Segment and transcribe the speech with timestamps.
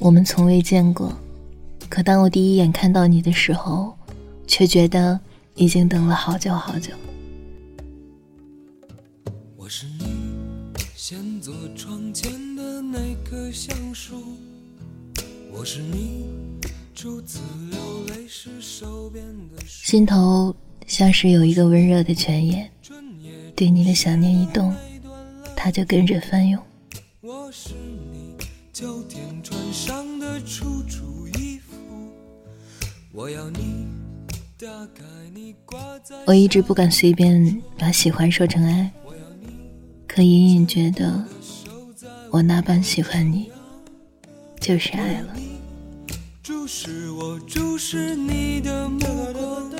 [0.00, 1.12] 我们从未见过，
[1.90, 3.94] 可当我第一眼看到你的时候，
[4.46, 5.20] 却觉得
[5.56, 6.90] 已经等了好久好久。
[9.58, 10.06] 我是你
[10.96, 14.22] 先坐窗前的那棵橡树，
[15.52, 16.24] 我是你
[16.94, 17.38] 初次
[17.70, 19.22] 流泪时手边
[19.54, 22.70] 的心头像是有一个温热的泉眼，
[23.54, 24.74] 对你的想念一动，
[25.54, 26.58] 它就跟着翻涌。
[27.20, 27.74] 我是
[28.10, 28.34] 你
[28.80, 31.74] 秋天穿上的楚楚衣服，
[33.12, 33.86] 我要你
[34.56, 38.90] 打开你挂在我一直不敢随便把喜欢说成爱，
[40.08, 41.22] 可隐隐觉得
[42.30, 43.52] 我那般喜欢你，
[44.58, 45.34] 就是爱了。
[46.42, 49.00] 注视我，注视你的目
[49.34, 49.70] 光，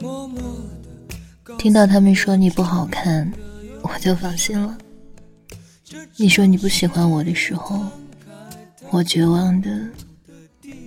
[0.00, 0.42] 默默
[1.44, 3.32] 地听到他们说你不好看，
[3.82, 4.76] 我就放心了。
[6.16, 7.84] 你说你不喜欢我的时候，
[8.90, 9.70] 我绝望的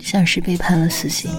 [0.00, 1.30] 像是被判了死刑。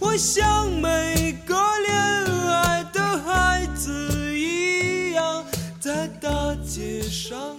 [0.00, 0.16] 我？
[0.18, 5.44] 像每个恋爱的孩子一样，
[5.80, 7.56] 在大街上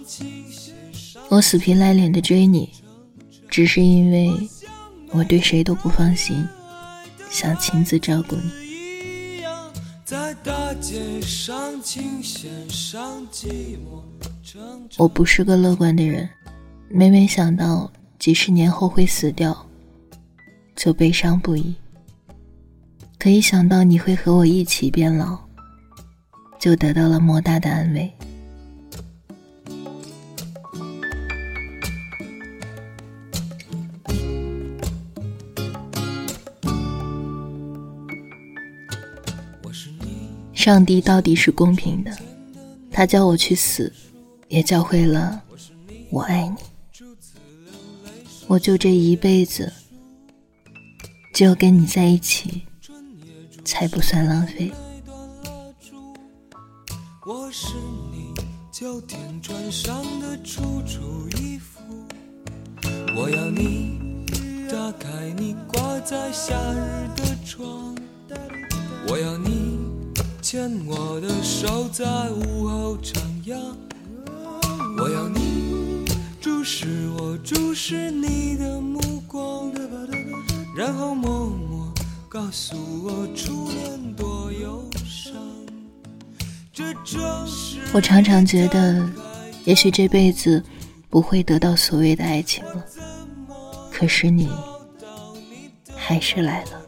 [1.29, 2.69] 我死皮赖脸的追你，
[3.49, 4.31] 只是因为
[5.09, 6.47] 我对谁都不放心，
[7.29, 8.62] 想亲自照顾你。
[10.05, 14.01] 在大街上琴弦上寂寞。
[14.97, 16.29] 我不是个乐观的人，
[16.89, 19.65] 每每想到几十年后会死掉，
[20.75, 21.73] 就悲伤不已。
[23.17, 25.39] 可一想到你会和我一起变老，
[26.59, 28.13] 就得到了莫大的安慰。
[40.63, 42.17] 上帝到底是公平的，
[42.89, 43.91] 他叫我去死，
[44.47, 45.43] 也教会了
[46.09, 46.55] 我爱你。
[48.47, 49.69] 我就这一辈子，
[51.33, 52.61] 只有跟你在一起，
[53.65, 54.71] 才不算浪费。
[57.25, 57.73] 我是
[58.09, 58.33] 你
[58.71, 61.81] 秋天穿上的楚楚衣服，
[63.17, 63.99] 我要你
[64.71, 67.93] 打开你挂在夏日的窗，
[69.09, 69.62] 我要你
[70.53, 73.57] 牵我的手在午后徜徉，
[74.99, 76.05] 我要你
[76.39, 79.71] 注视我，注视你的目光，
[80.77, 81.91] 然后默默
[82.29, 85.33] 告诉我初恋多忧伤。
[86.71, 89.09] 这正是我常常觉得，
[89.65, 90.63] 也许这辈子
[91.09, 92.85] 不会得到所谓的爱情了，
[93.91, 94.47] 可是你
[95.95, 96.82] 还是来了。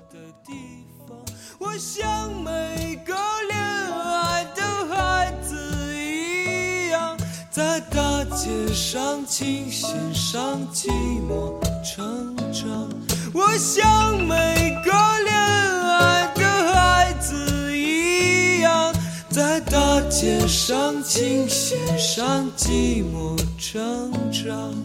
[7.56, 10.90] 在大街上琴弦上寂
[11.26, 12.90] 寞成长。
[13.34, 14.92] 我像每个
[15.24, 18.94] 恋爱的孩子一样，
[19.30, 24.76] 在大街上琴弦上寂寞成长。